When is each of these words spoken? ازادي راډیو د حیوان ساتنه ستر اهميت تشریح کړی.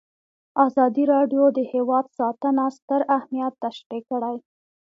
ازادي 0.65 1.03
راډیو 1.13 1.43
د 1.57 1.59
حیوان 1.71 2.05
ساتنه 2.17 2.65
ستر 2.77 3.01
اهميت 3.17 3.53
تشریح 3.65 4.01
کړی. 4.09 4.35